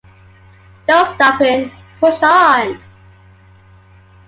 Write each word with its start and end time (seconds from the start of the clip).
No 0.87 1.05
Stopping, 1.13 1.69
Push 1.99 2.23
On! 2.23 2.81